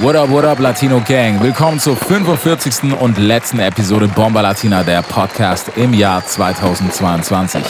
[0.00, 1.42] What up, what up, Latino Gang?
[1.42, 2.92] Willkommen zur 45.
[3.00, 7.64] und letzten Episode Bomba Latina, der Podcast im Jahr 2022.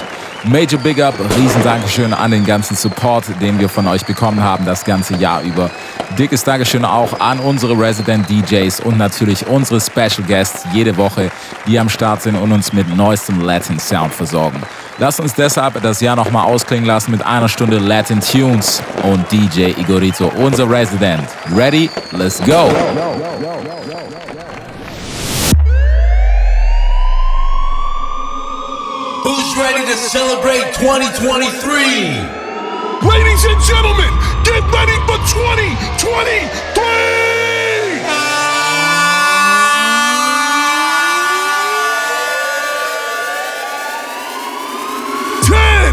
[0.44, 4.64] Major Big Up, riesen Dankeschön an den ganzen Support, den wir von euch bekommen haben
[4.64, 5.70] das ganze Jahr über.
[6.16, 11.30] Dickes Dankeschön auch an unsere Resident DJs und natürlich unsere Special Guests jede Woche,
[11.66, 14.62] die am Start sind und uns mit neuestem Latin Sound versorgen.
[14.98, 19.72] Lasst uns deshalb das Jahr nochmal ausklingen lassen mit einer Stunde Latin Tunes und DJ
[19.78, 21.24] Igorito, unser Resident.
[21.54, 21.90] Ready?
[22.12, 22.70] Let's go!
[23.58, 23.97] Who's
[29.58, 32.14] ready to celebrate 2023?
[33.02, 34.12] Ladies and gentlemen,
[34.46, 36.78] get ready for 2023!
[45.42, 45.90] Ten,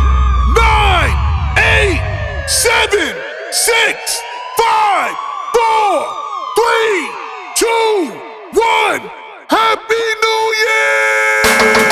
[0.54, 1.18] nine,
[1.58, 2.02] eight,
[2.48, 3.16] seven,
[3.52, 4.22] six,
[4.58, 5.16] five,
[5.56, 6.14] four,
[6.54, 7.10] three,
[7.58, 8.14] two,
[8.54, 9.02] one.
[9.50, 11.85] Happy New Year!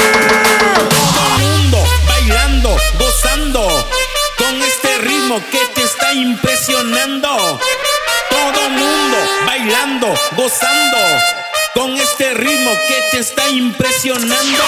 [6.13, 7.59] Impresionando.
[8.29, 10.97] Todo mundo bailando, gozando
[11.73, 14.63] con este ritmo que te está impresionando.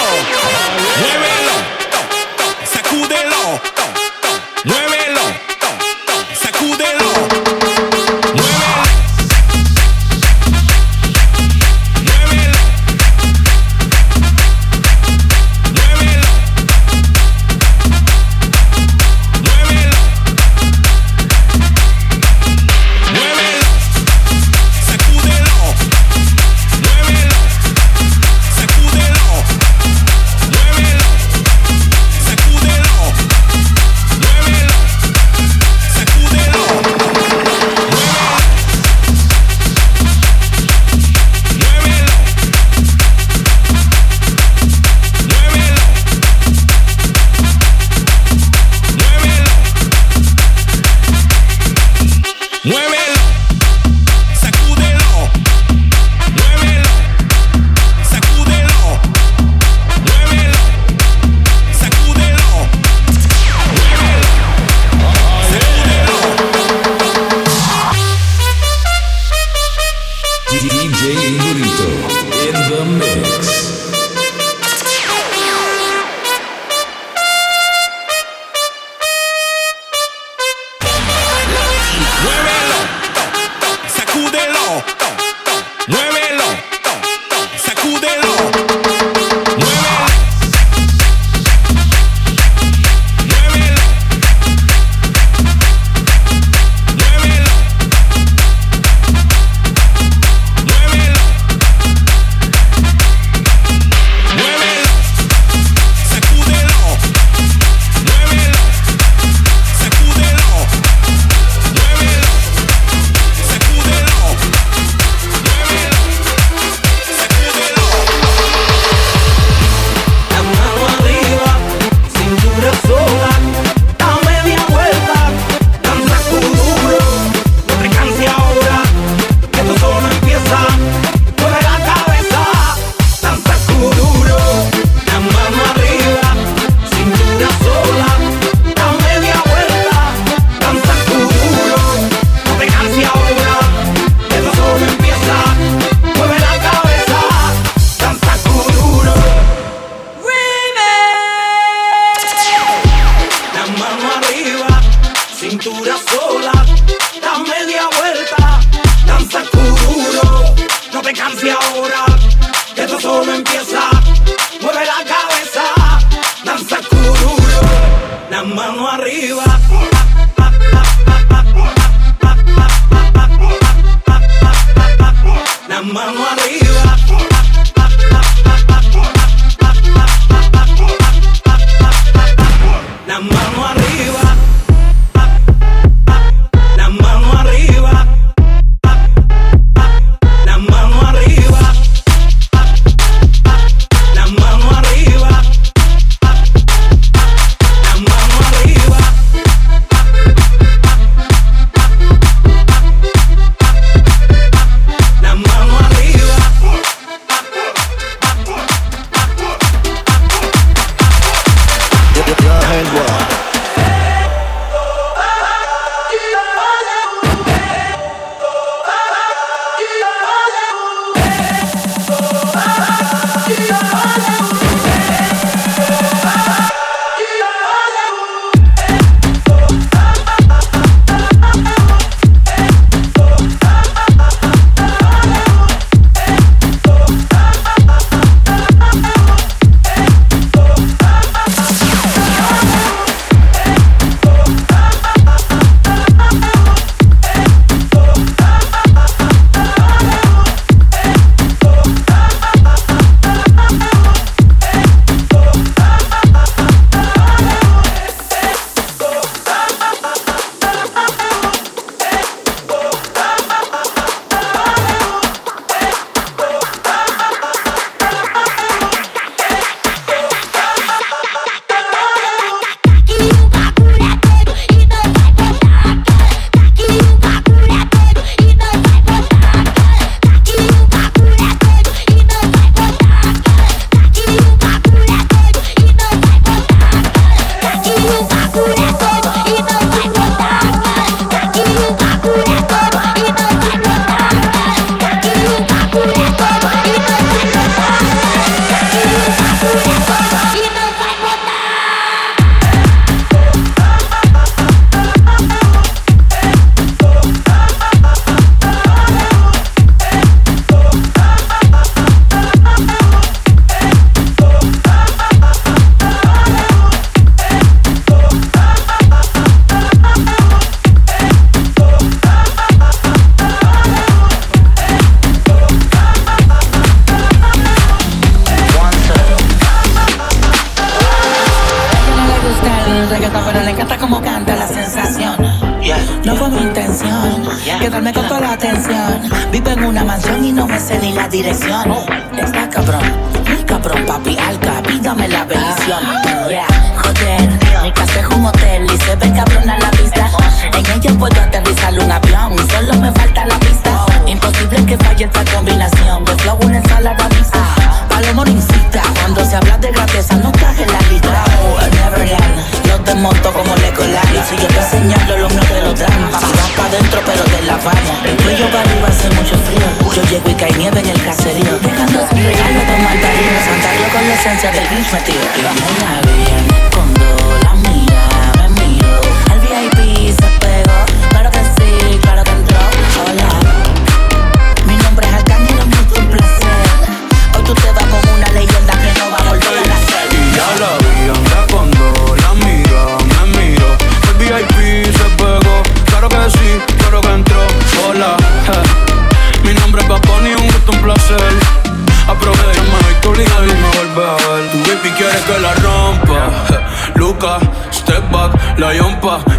[341.02, 341.90] Ni la dirección.
[342.38, 343.02] Está cabrón,
[343.48, 346.04] muy cabrón, papi, alca, pídame la bendición.
[346.50, 346.68] Yeah,
[347.02, 347.50] joder,
[347.82, 350.30] mi casa es un hotel y se ve cabrón a la vista.
[350.74, 354.06] En ella puedo aterrizar un avión, solo me falta la pista.
[354.28, 357.64] Imposible que falle esta combinación de flow, una ensalada mixta.
[358.10, 361.44] Palomo no incita, cuando se habla de grandeza no traje la lista.
[361.64, 364.36] Oh, Neverland, los desmonto como Legoland.
[364.36, 366.32] Y si yo te señalo, lo mío te lo dan.
[366.38, 367.45] Si vas pa' dentro, pero
[367.78, 368.26] la vamos.
[368.26, 370.14] El cuello para arriba hace mucho frío.
[370.16, 371.78] Yo llego y cae nieve en el caserío.
[371.80, 373.62] Dejando regalo de margarina.
[373.66, 375.44] Santa Claus con la esencia del Grinch metido.
[375.56, 377.25] Y me la vi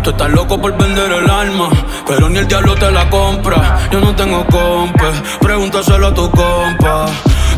[0.06, 1.68] Tú estás loco por vender el alma,
[2.06, 3.76] pero ni el diablo te la compra.
[3.90, 5.10] Yo no tengo compa,
[5.40, 7.06] pregúntaselo a tu compa.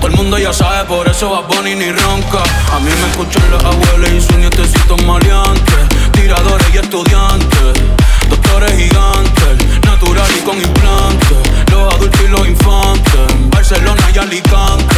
[0.01, 2.43] Todo el mundo ya sabe, por eso va Bonnie ni ronca.
[2.73, 5.75] A mí me escuchan los abuelos y sus nietecitos maleantes.
[6.13, 7.83] Tiradores y estudiantes,
[8.31, 11.39] doctores gigantes, natural y con implantes.
[11.71, 14.97] Los adultos y los infantes, Barcelona y Alicante,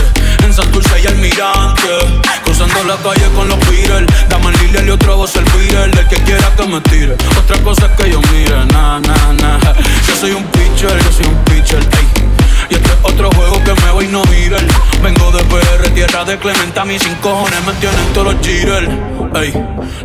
[0.61, 1.89] Santurce y Almirante.
[2.45, 5.99] Cruzando la calle con los Beatles, Daman Lilian y otro voz el Beatle.
[5.99, 9.59] El que quiera que me tire, otra cosa es que yo mire, na, na, na.
[10.07, 12.09] Yo soy un pitcher, yo soy un pitcher, ey.
[12.69, 14.61] Y este es otro juego que me voy no girar.
[15.03, 18.89] Vengo de PR, tierra de Clementa, mis cinco cojones me tienen todos los jitters.
[19.37, 19.55] Ey,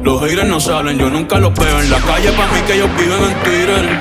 [0.03, 2.89] los haters no salen, yo nunca los veo en la calle, pa' mí que ellos
[2.97, 3.99] viven en Twitter.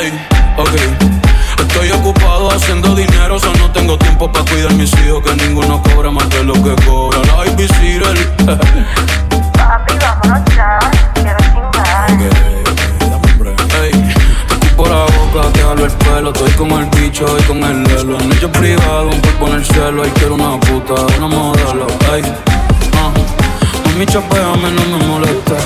[0.00, 0.26] Ey,
[0.56, 1.20] ok.
[1.60, 3.59] Estoy ocupado haciendo dinero, solo no
[3.90, 7.34] tengo tiempo para cuidar mis hijos, que ninguno cobra más de lo que cobra la
[7.34, 8.36] babysitter.
[9.52, 10.78] Papi, vámonos ya.
[11.14, 12.10] Quiero chingar.
[13.82, 14.14] Ey,
[14.46, 17.82] te escupo la boca, te jalo el pelo, estoy con el bicho y con el
[17.82, 18.18] lelo.
[18.32, 22.22] Hecho privado, un cuerpo en el cielo, ay, quiero una puta, una modelo, ey.
[22.94, 23.10] Ah,
[23.86, 25.56] mami, chapeame, no me molesta.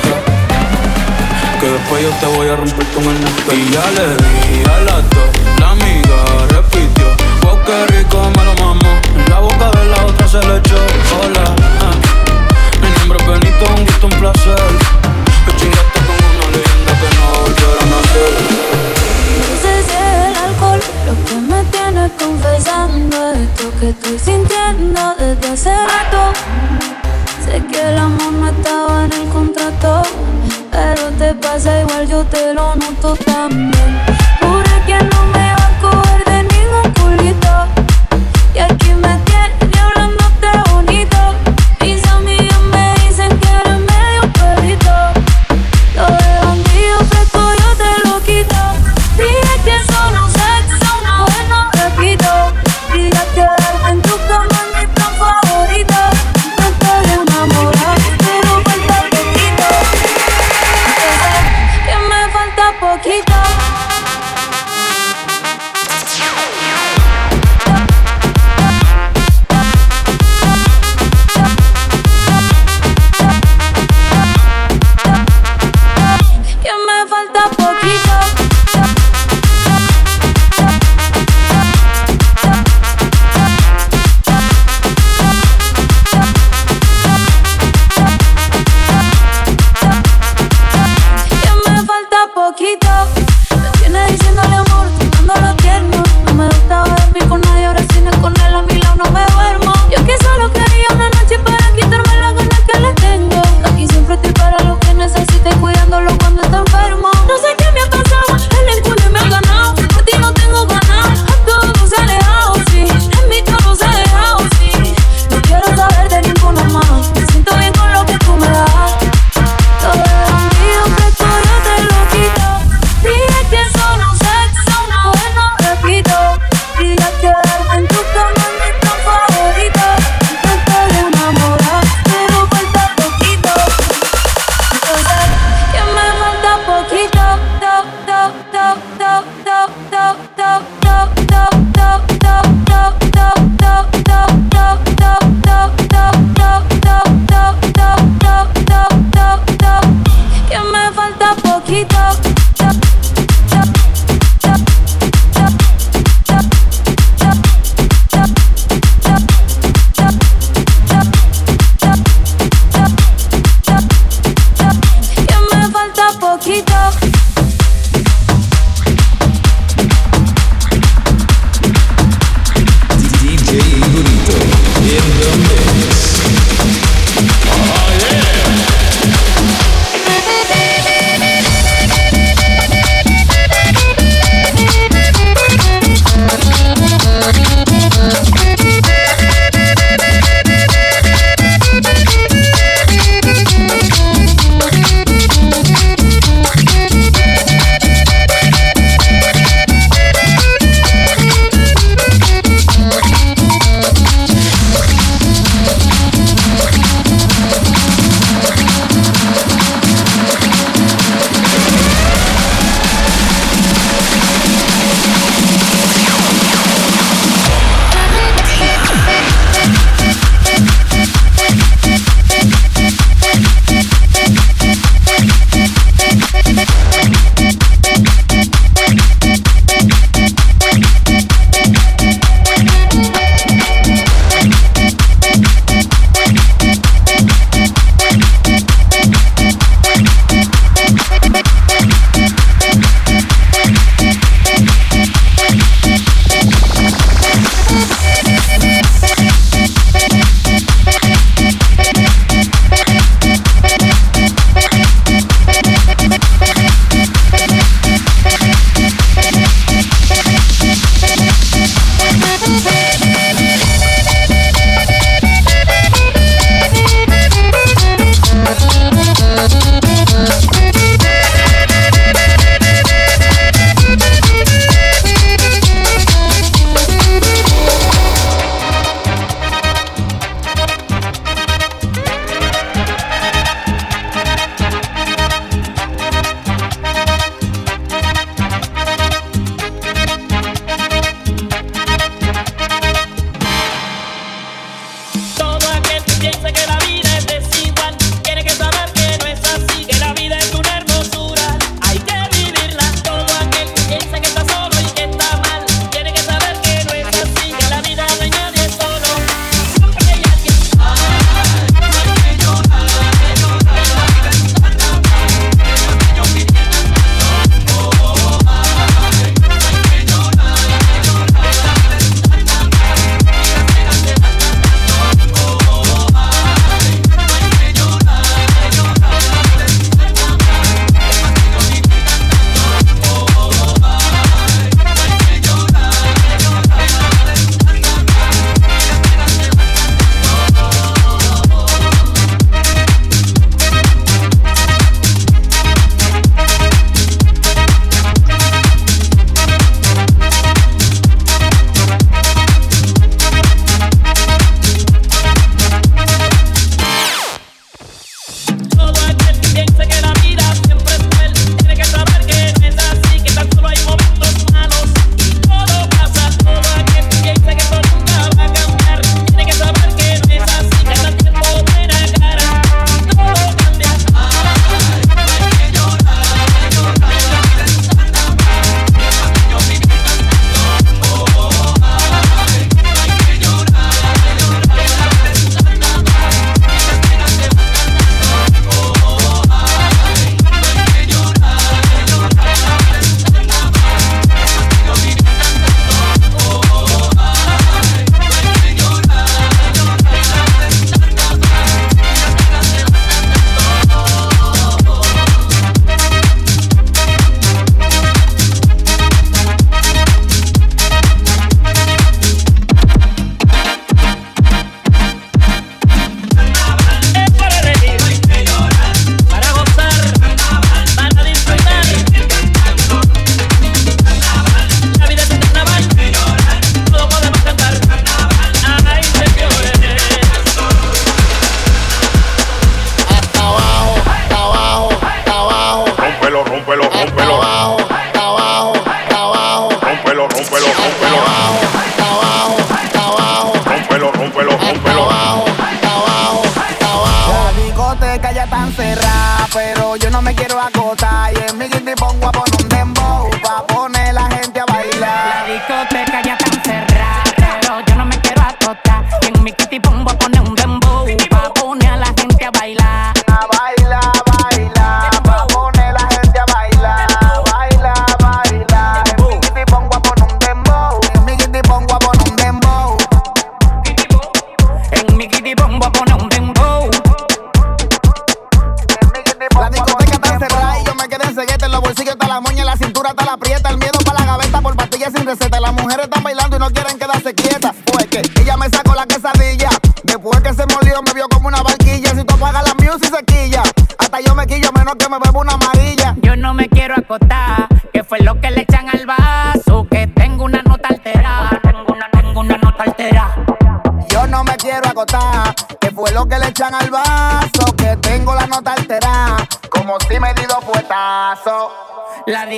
[1.60, 3.54] Que después yo te voy a romper con el nepe.
[3.54, 6.16] Y ya le di a las dos, la amiga
[6.48, 7.04] repitió.
[7.42, 7.86] Wow, qué
[10.34, 10.74] se le echó.
[11.22, 11.94] Hola, ah.
[12.82, 14.58] Mi nombre es Benito, un gusto, un placer.
[15.46, 18.32] Me chingaste con una leyenda que no volverá a nacer.
[19.38, 25.48] No sé si el alcohol lo que me tiene confesando esto que estoy sintiendo desde
[25.52, 26.22] hace rato.
[27.44, 30.02] Sé que el amor no estaba en el contrato,
[30.72, 33.90] pero te pasa igual, yo te lo noto también.
[34.40, 35.63] Juré que no me iba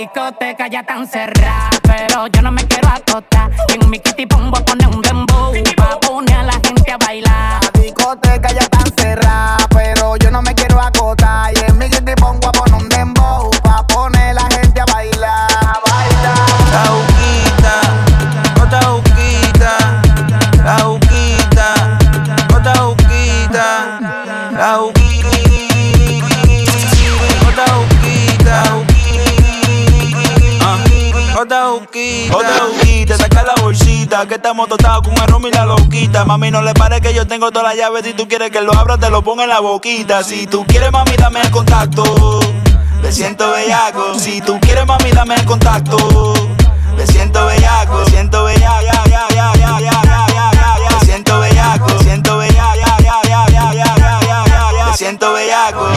[0.06, 1.75] discotecas ya están cerradas.
[34.24, 36.24] Que estamos totados con arroz y la loquita.
[36.24, 38.72] Mami, no le pare que yo tengo todas las llaves, si tú quieres que lo
[38.72, 40.24] abra, te lo ponga en la boquita.
[40.24, 42.40] Si tú quieres, mami, dame el contacto.
[43.02, 44.18] Me siento bellaco.
[44.18, 45.98] Si tú quieres, mami, dame el contacto.
[46.96, 47.98] Me siento bellaco.
[47.98, 48.85] Me siento bellaco.
[48.85, 49.52] Ya.
[50.90, 51.88] Me siento bellaco.
[52.02, 52.87] Siento bellaco.
[54.87, 55.88] Me siento bellaco.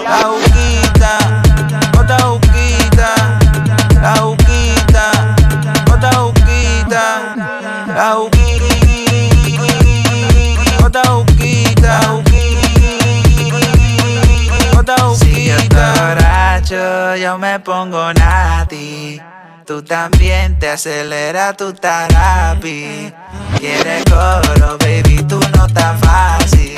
[16.69, 19.21] Borracho, yo me pongo nati.
[19.65, 23.13] Tú también te acelera, estás happy.
[23.60, 26.75] Quieres coro, baby, tú no estás fácil.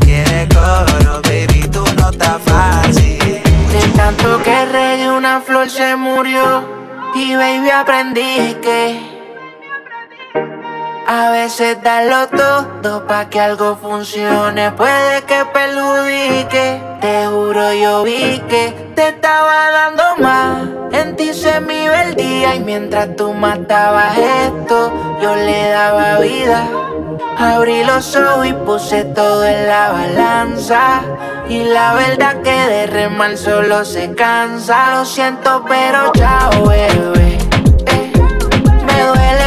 [0.00, 3.18] Quieres coro, baby, tú no estás fácil.
[3.18, 6.68] De tanto que regué una flor se murió
[7.14, 9.19] y baby aprendí que
[11.06, 16.80] a veces darlo todo pa' que algo funcione puede que perjudique.
[17.00, 20.68] Te juro yo vi que te estaba dando más.
[20.92, 26.18] En ti se me iba el día y mientras tú matabas esto, yo le daba
[26.18, 26.66] vida.
[27.38, 31.00] Abrí los ojos y puse todo en la balanza.
[31.48, 34.94] Y la verdad que de remar solo se cansa.
[34.96, 37.38] Lo siento, pero chao, bebé.
[37.86, 38.12] Eh,
[38.86, 39.39] Me duele,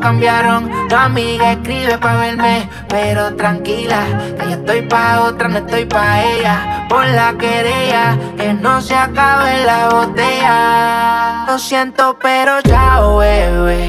[0.00, 4.00] cambiaron, tu amiga escribe pa' verme, pero tranquila,
[4.38, 6.86] que estoy pa' otra, no estoy pa' ella.
[6.88, 11.44] Por la querella, que no se acabe la botella.
[11.46, 13.84] Lo siento, pero chao, bebé.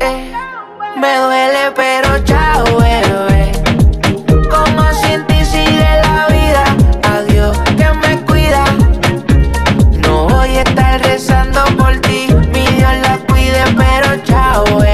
[0.00, 0.32] Eh,
[0.96, 3.52] me duele, pero chao, bebé.
[4.50, 5.44] Como ti
[6.04, 6.64] la vida.
[7.16, 8.64] Adiós, que me cuida.
[10.06, 12.28] No voy a estar rezando por ti.
[12.52, 14.93] Mi Dios la cuide, pero chao, bebé.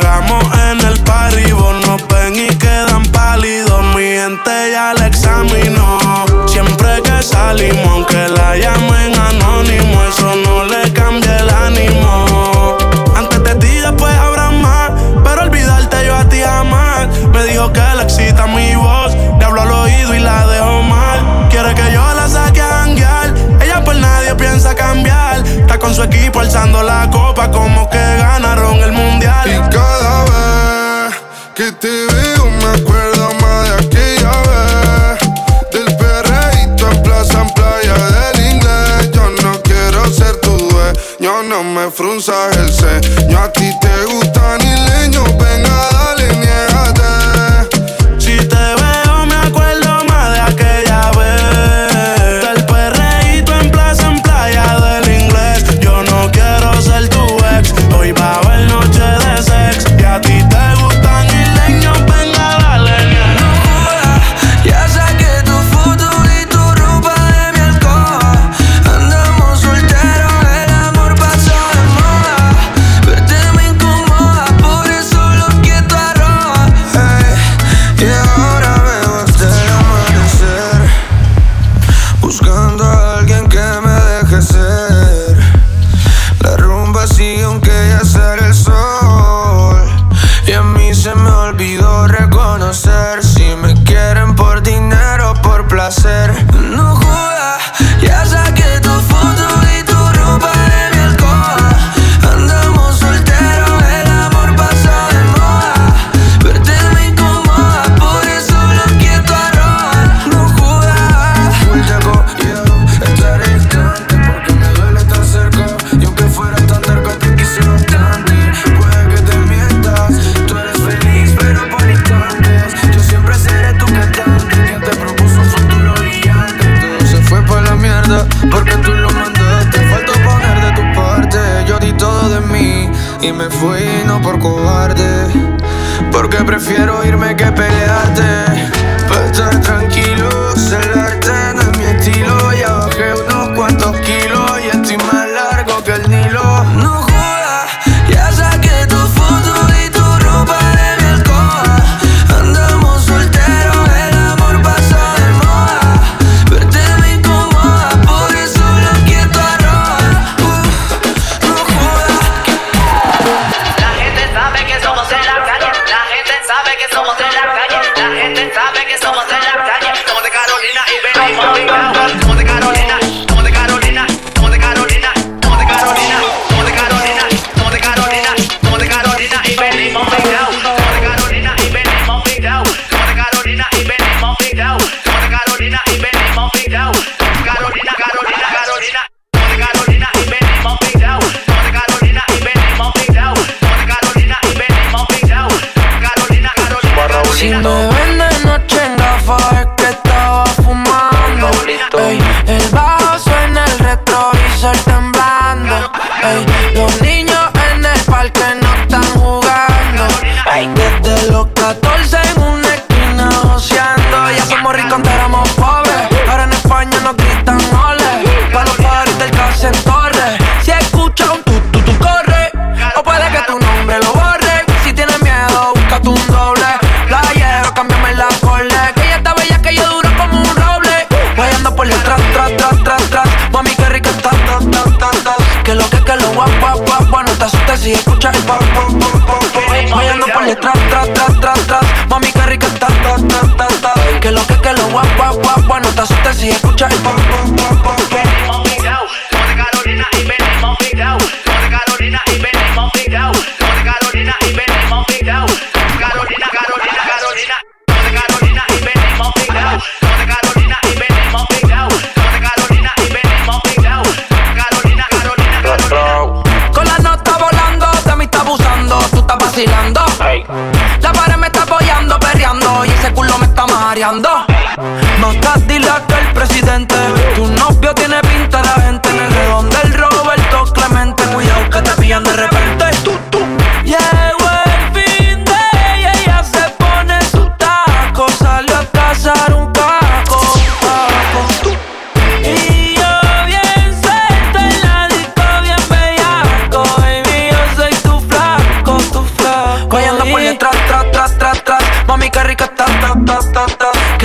[275.19, 276.95] No estás dilata el presidente.
[277.35, 279.09] Tu novio tiene pinta de gente.
[279.09, 281.23] En el redón del Roberto Clemente.
[281.25, 282.85] Cuidado que te pillan de repente.
[283.03, 283.40] Tú, tú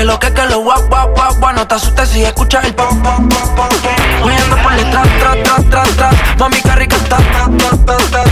[0.07, 1.55] lo que que lo guap guap guap guap.
[1.57, 3.73] No te asustes si escuchas el pop pop pop pop.
[4.25, 6.39] Huyendo por el tras tras tras tras.
[6.39, 8.26] Mami, qué rica está, ta, ta, ta,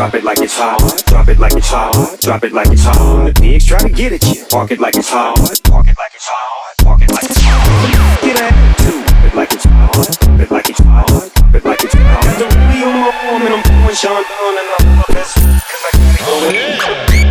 [0.00, 1.04] drop it like it's hot.
[1.08, 2.20] Drop it like it's hot.
[2.22, 3.26] Drop it like it's hot.
[3.26, 5.36] The pigs try to get at you, park it like it's hot.
[5.64, 6.74] Park it like it's hot.
[6.78, 8.22] Park it like it's hot.
[8.22, 9.04] Get attitude.
[9.04, 10.40] Drop it like it's hot.
[10.40, 11.54] It like it's hot.
[11.54, 12.24] It like it's hot.
[12.24, 15.36] Got the rollie on my arm and I'm pouring Sean down and I'm the best.
[15.68, 15.90] Cause.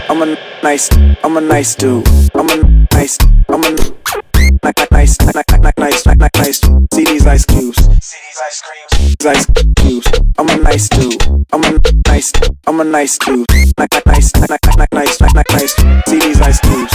[0.09, 0.89] I'm a nice,
[1.23, 2.07] I'm a nice dude.
[2.35, 2.55] I'm a
[2.93, 3.17] nice,
[3.49, 6.61] I'm a nice, nice, nice, nice, nice, nice, nice.
[6.93, 7.77] See these ice cubes.
[8.05, 9.25] See these ice creams.
[9.25, 9.45] Ice
[9.75, 10.11] cubes.
[10.37, 11.21] I'm a nice dude.
[11.51, 11.79] I'm a
[12.19, 12.33] nice,
[12.67, 13.47] I'm a nice dude.
[13.77, 15.73] Nice, nice, nice, nice, nice, nice, nice.
[16.07, 16.93] See these ice cubes.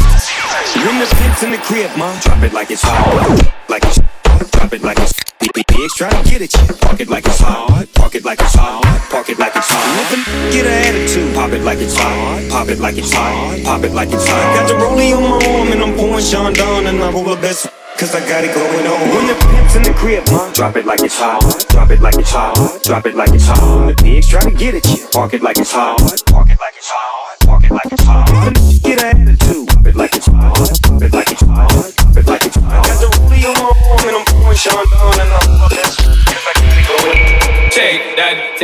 [0.85, 3.53] When the pimp's in the crib, ma, drop it like it's hot.
[3.69, 4.01] Like it's
[4.51, 6.75] Drop it like it's pigs try to get at you.
[6.77, 7.87] Park it like it's hot.
[7.95, 8.83] Park it like it's hot.
[9.11, 11.35] Park it like it's them get an attitude.
[11.35, 12.51] Pop it like it's hot.
[12.51, 13.63] Pop it like it's hot.
[13.65, 14.57] Pop it like it's hot.
[14.57, 17.37] Got the rollie on my arm and I'm pouring Sean down and I roll the
[17.37, 17.69] best.
[18.05, 19.01] Cause I got it going on.
[19.17, 21.41] When the pimp's in the crib, ma, drop it like it's hot.
[21.71, 22.83] Drop it like it's hot.
[22.85, 23.79] Drop it like it's hot.
[23.79, 25.07] When The pigs try to get at you.
[25.11, 25.97] Park it like it's hot.
[26.27, 27.41] Park it like it's hot.
[27.41, 28.84] Park it like it's hot.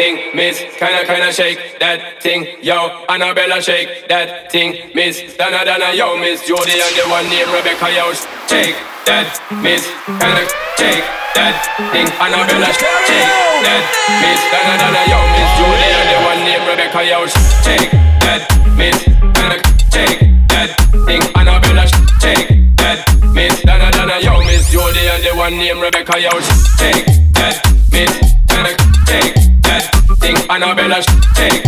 [0.00, 0.56] Thing, miss.
[0.80, 3.04] Kinda, kinda shake that thing, yo.
[3.12, 5.16] Annabella, shake that thing, miss.
[5.36, 6.40] Donna, Donna, yo, miss.
[6.48, 8.06] Jody and the one named Rebecca, yo.
[8.48, 9.28] Shake that,
[9.64, 9.84] miss.
[10.06, 10.44] Kinda
[10.80, 11.04] shake
[11.36, 11.56] that
[11.92, 13.28] thing, Annabella, shake
[13.66, 13.82] that,
[14.22, 14.40] miss.
[14.52, 15.50] Donna, Donna, yo, miss.
[15.60, 17.20] Jody and the one named Rebecca, yo.
[17.64, 17.90] Shake
[18.24, 18.42] that,
[18.80, 18.98] miss.
[19.36, 19.56] Kinda
[19.92, 20.70] shake that
[21.04, 21.84] thing, Annabella,
[22.24, 22.48] shake
[22.80, 22.98] that,
[23.36, 23.60] miss.
[23.68, 24.64] Donna, Donna, yo, miss.
[24.72, 26.32] Jody and the one named Rebecca, yo.
[26.80, 27.04] Shake
[27.36, 27.56] that,
[31.36, 31.59] Hey.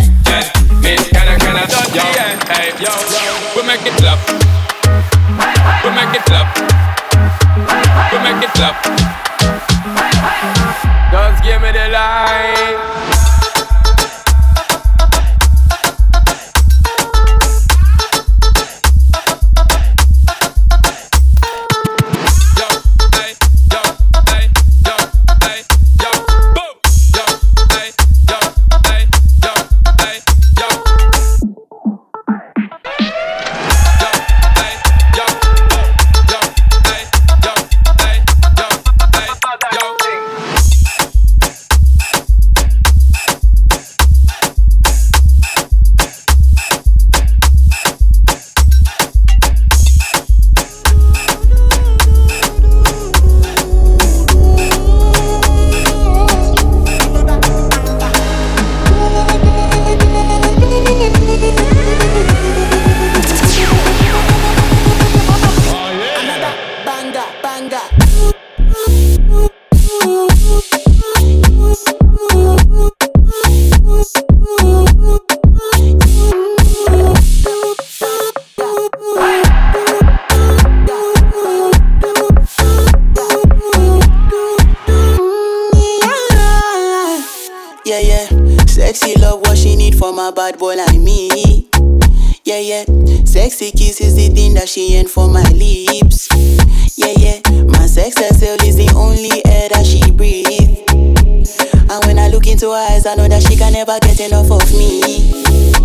[104.43, 105.31] off of me.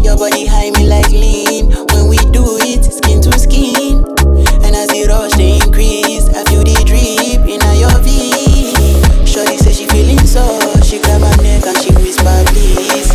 [0.02, 1.70] Your body high me like lean.
[1.92, 4.04] When we do it, skin to skin.
[4.64, 9.26] And as the rush they increase, I feel the drip in your V.
[9.26, 10.42] Shorty say she feeling so.
[10.82, 13.12] She grab my neck and she whisper, please.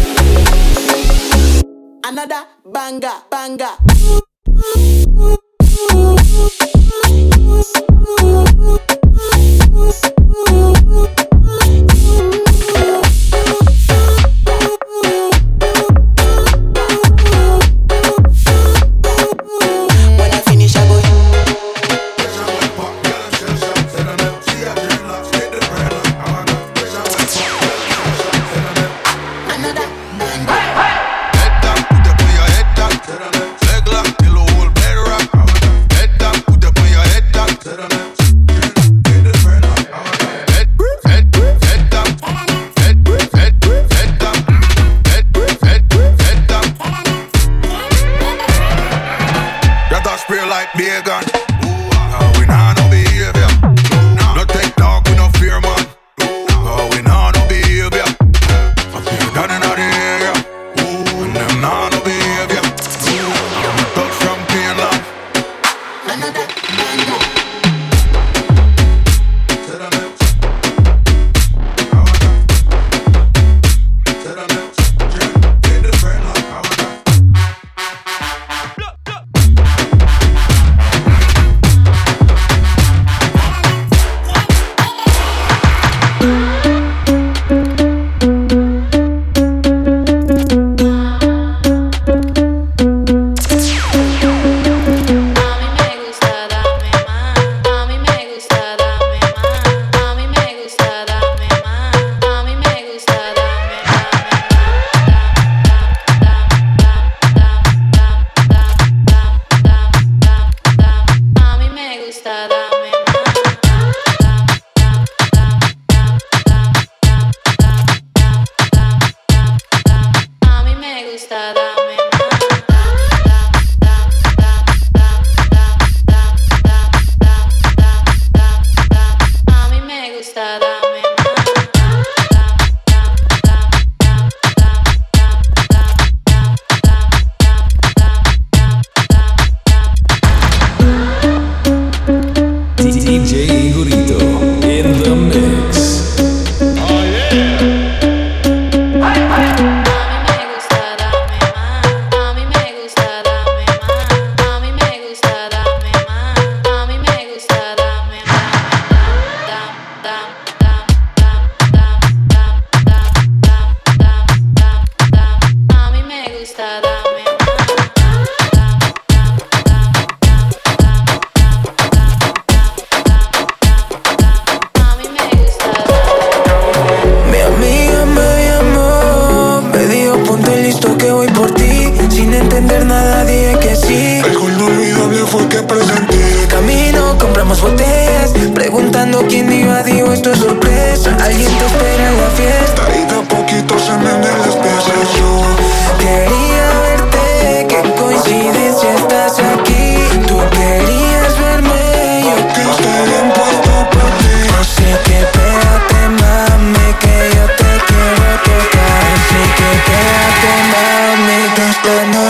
[2.05, 3.77] Another banger, banger.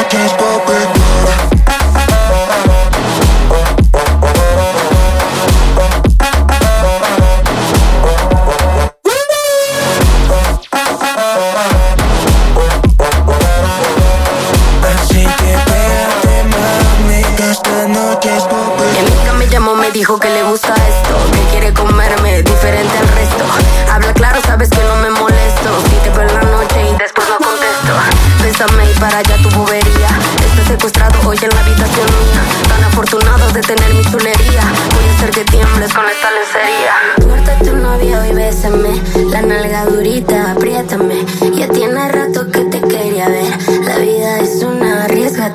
[0.03, 0.52] I can't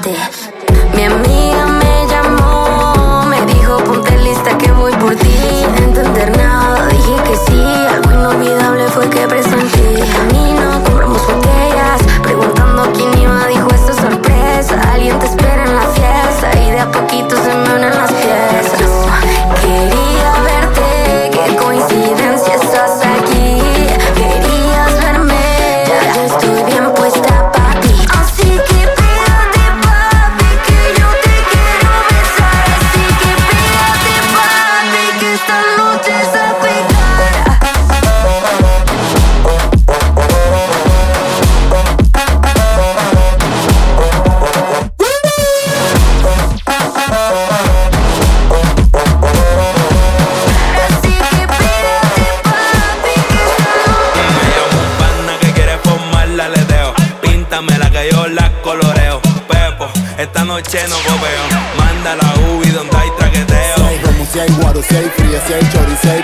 [0.09, 0.38] Yeah.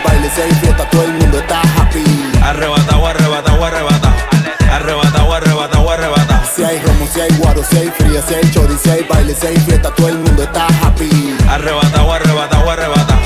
[0.05, 2.05] baile se disfruta, todo el mundo está happy.
[2.43, 4.15] Arrebatado, arrebatado, arrebatado.
[4.73, 6.41] Arrebatado, arrebatado, arrebatado.
[6.55, 9.35] Si hay romo, si hay guaro, si hay fría, si hay chori, si hay baile,
[9.35, 11.37] si hay fiesta, todo el mundo está happy.
[11.49, 13.21] Arrebatado, arrebatado, arrebatado.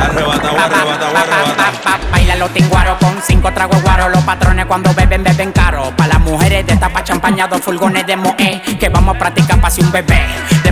[0.00, 2.10] Arrebatado, arrebatado, arrebatado.
[2.12, 4.08] Baila los tinguaros con cinco tragos guaro.
[4.08, 5.92] Los patrones cuando beben, beben caro.
[5.96, 7.62] Para las mujeres de tapa champaña, dos
[8.06, 8.62] de moe.
[8.78, 10.26] Que vamos a practicar para si un bebé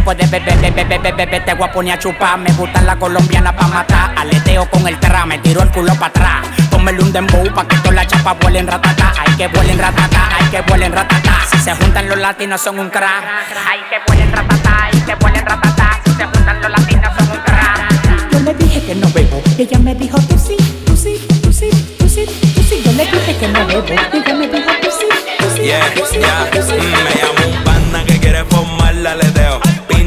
[0.06, 2.38] puedes beber, beber, beber, beber, te voy a poner a chupar.
[2.38, 4.14] Me gustan las colombianas pa' matar.
[4.16, 6.46] Aleteo con el terra, me tiro el culo pa' atrás.
[6.70, 9.12] Pónmele un dembow pa' que todas las chapas vuelen ratata.
[9.18, 11.32] Hay que vuelen ratata, hay que vuelen ratata.
[11.50, 13.24] Si se juntan los latinos son un crack.
[13.68, 16.00] Hay que vuelen ratata, hay que vuelen ratata.
[16.04, 18.30] Si se juntan los latinos son un crack.
[18.30, 21.68] Yo le dije que no bebo, ella me dijo tú sí, tú sí, tú sí,
[21.98, 22.80] tú sí, tú sí.
[22.84, 25.06] Yo le dije que no bebo, y ella me dijo tú sí,
[25.40, 25.62] tú sí,
[25.96, 26.20] tú sí,
[26.62, 26.74] sí.
[26.76, 29.35] Mm, me llamo un panda que quiere formarla, le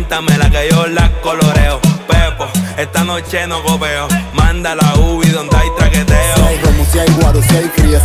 [0.10, 1.80] Píntamela que yo la coloreo.
[2.08, 2.48] Pepo,
[2.80, 4.08] esta noche no copeo.
[4.34, 6.36] Manda la Ubi donde hay traqueteo.
[6.36, 8.02] Si hay romo, si hay guaro, si hay fría,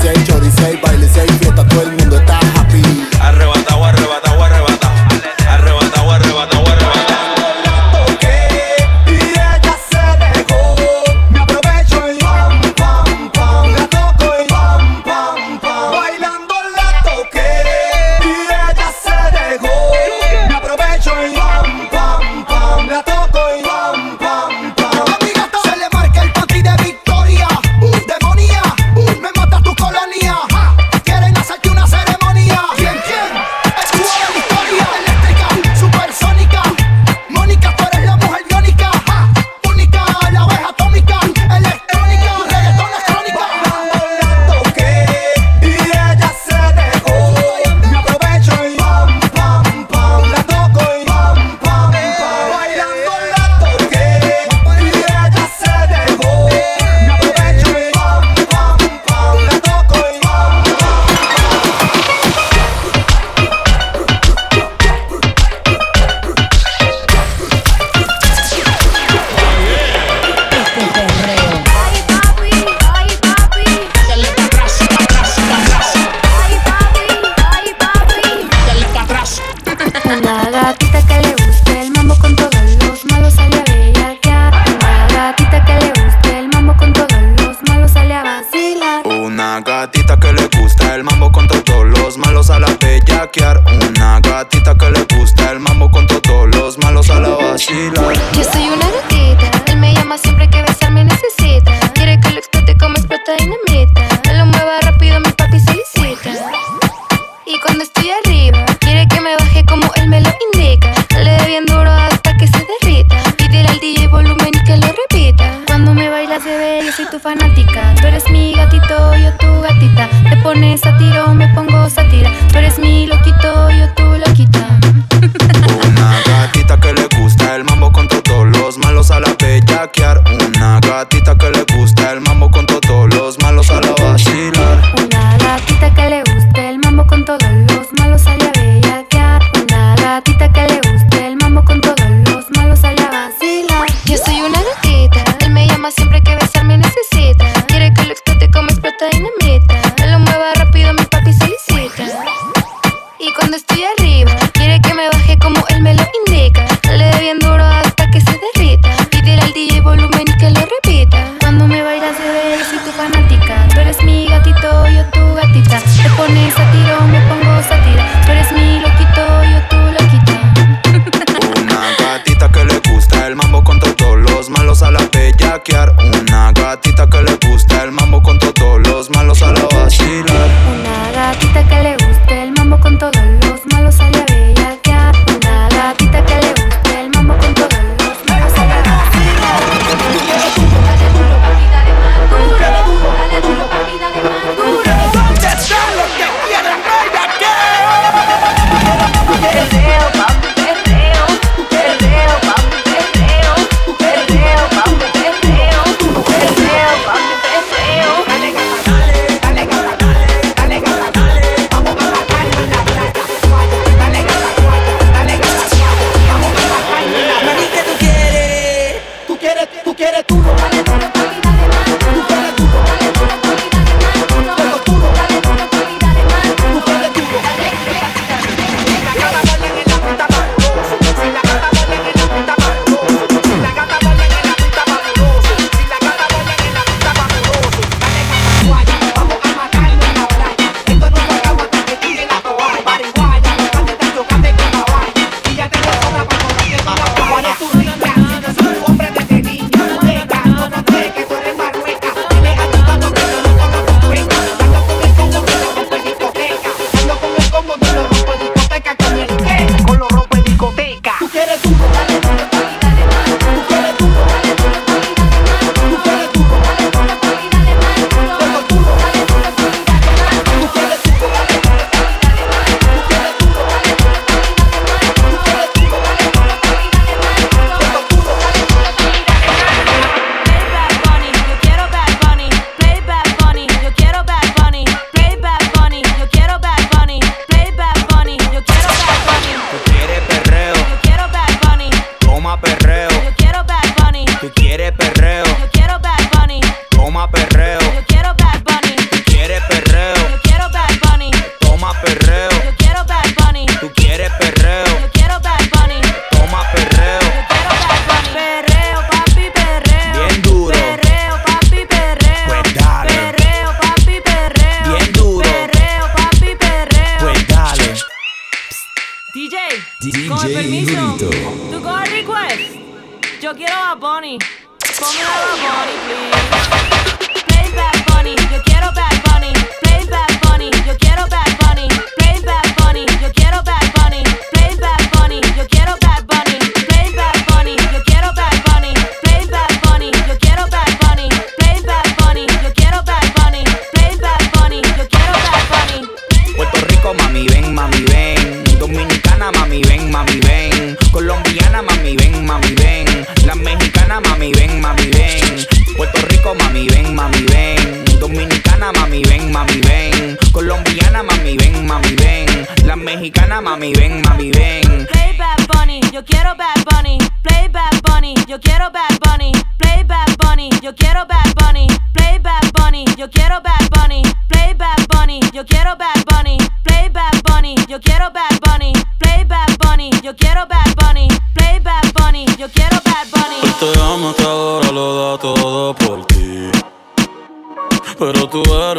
[0.82, 3.04] baile, si hay fiesta, todo el mundo está happy.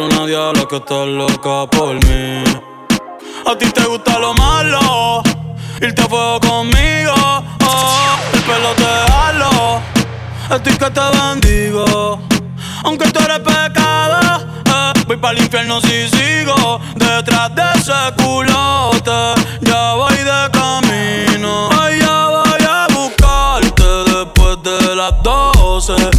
[0.06, 2.44] una diabla que está loca por mí.
[3.46, 5.22] A ti te gusta lo malo,
[5.80, 7.14] irte a fuego conmigo.
[7.14, 9.80] Oh, el pelo te halo,
[10.50, 12.20] estoy que te bendigo.
[12.84, 16.80] Aunque tú eres pecado, eh, voy para el infierno si sigo.
[16.94, 21.68] Detrás de ese culote, ya voy de camino.
[21.80, 26.15] Ay, ya voy a buscarte después de las doce.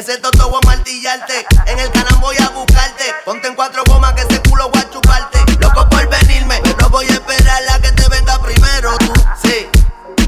[0.00, 1.46] Ese toto voy a martillarte.
[1.66, 3.04] En el canal voy a buscarte.
[3.26, 5.38] Ponte en cuatro gomas que ese culo voy a chuparte.
[5.60, 8.96] Loco por venirme, no voy a esperar a que te venga primero.
[8.96, 9.12] Tú,
[9.44, 9.68] sí.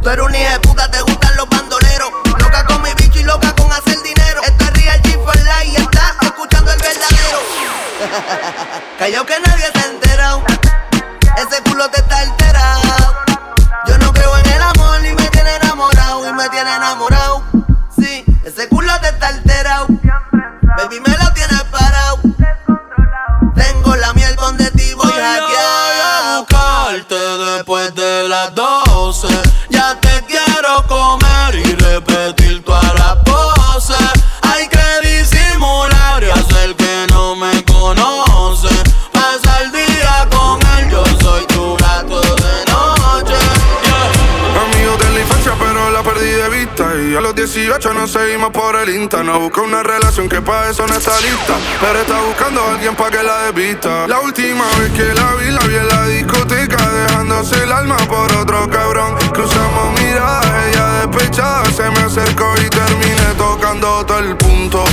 [0.02, 2.10] Tú eres un hijo puta, te gustan los bandoleros.
[2.38, 4.42] Loca con mi bicho y loca con hacer dinero.
[4.42, 7.38] Esto es Real G for Life y estás escuchando el verdadero.
[8.98, 9.61] Cayó que nadie.
[47.32, 49.22] los 18 nos seguimos por el Insta.
[49.22, 51.54] No busca una relación que para eso no está lista.
[51.80, 54.06] Pero está buscando a alguien pa que la desvista.
[54.06, 56.76] La última vez que la vi, la vi en la discoteca.
[56.76, 59.16] Dejándose el alma por otro cabrón.
[59.32, 61.64] Cruzamos miradas, ella despechada.
[61.66, 64.84] Se me acercó y terminé tocando todo el punto.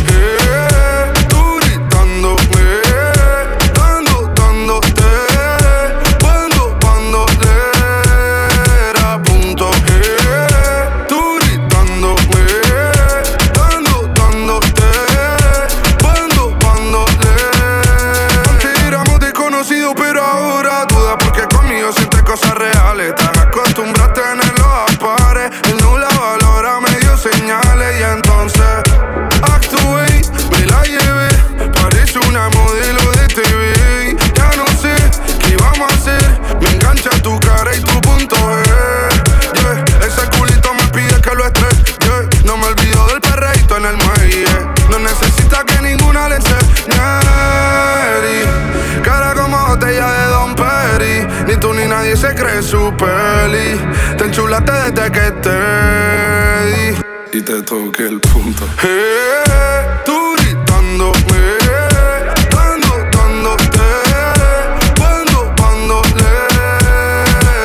[57.69, 58.65] toque el punto.
[58.81, 61.13] Hey, tú gritándome,
[62.49, 63.89] dando, dándote,
[64.97, 66.01] cuando, cuando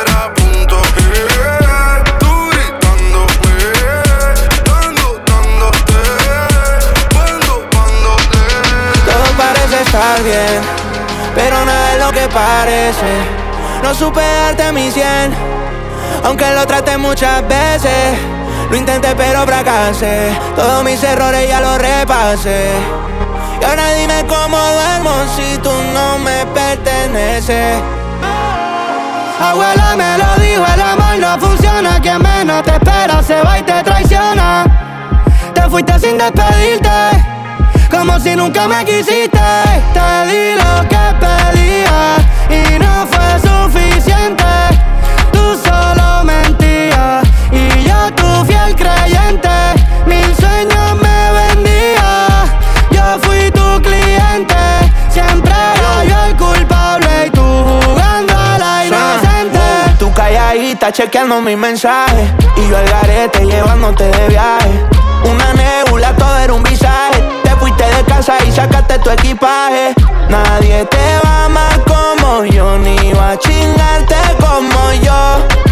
[0.04, 0.82] era punto.
[0.98, 3.56] Hey, tú gritándome,
[4.66, 6.02] dando, dándote,
[7.14, 8.10] cuando, cuando.
[9.06, 10.60] Todo parece estar bien,
[11.34, 13.10] pero no es lo que parece.
[13.82, 15.32] No superarte mi cien,
[16.24, 18.18] aunque lo trate muchas veces.
[18.74, 22.72] Lo intenté pero fracasé, todos mis errores ya los repasé.
[23.60, 27.80] Y ahora dime cómo duermo si tú no me perteneces.
[29.40, 32.00] Abuela me lo dijo, el amor no funciona.
[32.00, 34.64] Quien menos te espera se va y te traiciona.
[35.54, 36.88] Te fuiste sin despedirte,
[37.92, 39.38] como si nunca me quisiste.
[39.92, 42.16] Te di lo que pedía
[42.50, 44.44] y no fue suficiente.
[48.46, 49.48] Fiel creyente.
[50.06, 52.28] Mil sueños me vendía,
[52.90, 54.54] yo fui tu cliente.
[55.10, 59.60] Siempre era yo el culpable y tú jugando a la inocente.
[59.98, 64.70] Tú calladita chequeando mis mensajes Y yo al garete llevándote de viaje
[65.24, 69.94] Una nebula, todo era un visaje Te fuiste de casa y sacaste tu equipaje
[70.28, 75.63] Nadie te va amar como yo Ni va a chingarte como yo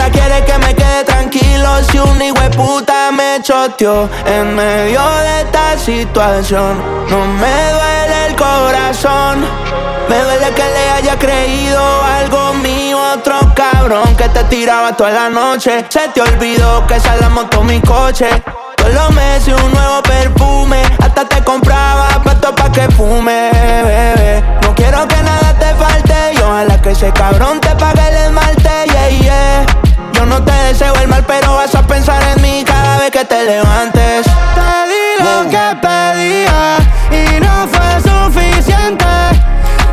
[0.00, 5.00] ahora quieres que me quede tranquilo Si un hijo de puta me choteó En medio
[5.00, 6.78] de esta situación
[7.08, 14.16] No me duele el corazón me duele que le haya creído algo mío, otro cabrón
[14.16, 15.84] que te tiraba toda la noche.
[15.88, 18.28] Se te olvidó que esa la montó mi coche.
[18.74, 24.42] Todos los meses un nuevo perfume, hasta te compraba pato pa' que fume, bebé.
[24.62, 28.70] No quiero que nada te falte y ojalá que ese cabrón te pague el esmalte,
[28.86, 29.89] yeah, yeah.
[30.20, 33.24] Yo no te deseo el mal, pero vas a pensar en mí cada vez que
[33.24, 34.26] te levantes.
[34.54, 36.76] Te di lo que pedía
[37.10, 39.06] y no fue suficiente.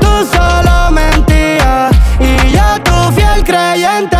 [0.02, 4.18] Tú solo mentías y yo tu fiel creyente.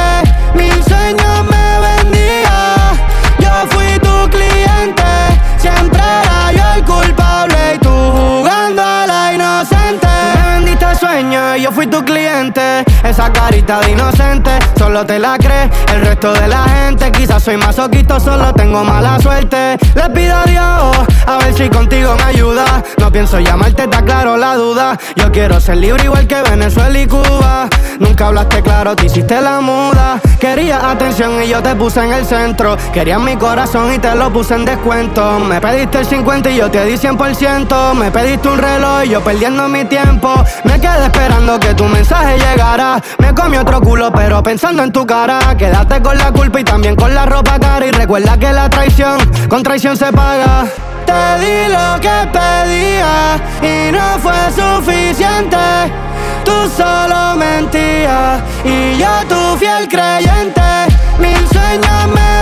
[0.54, 2.94] Mil sueños me vendía,
[3.40, 5.04] yo fui tu cliente.
[5.58, 10.08] Siempre era yo el culpable y tú jugando a la inocente.
[11.00, 12.84] Sueños yo fui tu cliente.
[13.04, 17.12] Esa carita de inocente, solo te la crees el resto de la gente.
[17.12, 19.78] Quizás soy masoquito, solo tengo mala suerte.
[19.96, 22.84] Le pido a Dios a ver si contigo me ayuda.
[22.98, 24.98] No pienso llamarte, está claro la duda.
[25.16, 27.68] Yo quiero ser libre igual que Venezuela y Cuba.
[28.00, 30.20] Nunca hablaste claro, te hiciste la muda.
[30.40, 32.78] Querías atención y yo te puse en el centro.
[32.94, 35.40] Querías mi corazón y te lo puse en descuento.
[35.40, 37.94] Me pediste el 50 y yo te di 100%.
[37.94, 40.44] Me pediste un reloj y yo perdiendo mi tiempo.
[41.06, 43.02] Esperando que tu mensaje llegara.
[43.20, 45.40] Me comí otro culo, pero pensando en tu cara.
[45.58, 47.86] Quédate con la culpa y también con la ropa cara.
[47.86, 49.18] Y recuerda que la traición,
[49.50, 50.66] con traición se paga.
[51.06, 55.58] Te di lo que pedía y no fue suficiente.
[56.44, 60.62] Tú solo mentías y yo tu fiel creyente.
[61.20, 62.37] Mil sueños me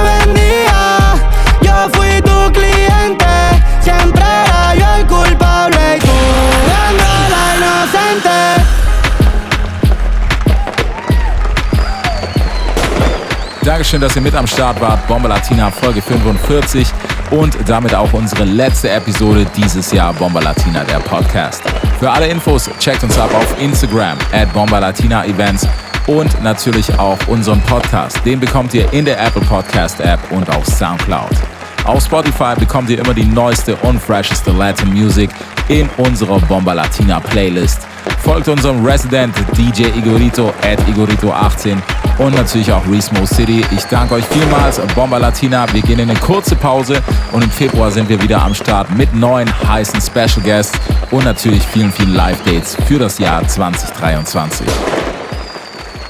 [13.65, 15.07] Dankeschön, dass ihr mit am Start wart.
[15.07, 16.87] Bomba Latina Folge 45
[17.31, 21.63] und damit auch unsere letzte Episode dieses Jahr Bomba Latina, der Podcast.
[21.99, 25.67] Für alle Infos checkt uns ab auf Instagram at Bomba Latina Events
[26.05, 28.23] und natürlich auch unseren Podcast.
[28.23, 31.54] Den bekommt ihr in der Apple Podcast App und auf Soundcloud.
[31.85, 35.29] Auf Spotify bekommt ihr immer die neueste und fresheste Latin Music
[35.67, 37.87] in unserer Bomba Latina Playlist.
[38.23, 41.77] Folgt unserem Resident DJ Igorito at Igorito18
[42.17, 43.63] und natürlich auch Resmo City.
[43.71, 45.71] Ich danke euch vielmals, Bomba Latina.
[45.73, 49.13] Wir gehen in eine kurze Pause und im Februar sind wir wieder am Start mit
[49.13, 50.79] neuen heißen Special Guests
[51.11, 54.65] und natürlich vielen, vielen Live-Dates für das Jahr 2023.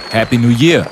[0.09, 0.85] Happy New Year!